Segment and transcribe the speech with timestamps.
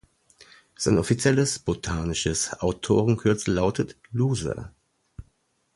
[0.75, 4.73] Sein offizielles botanisches Autorenkürzel lautet „Looser“.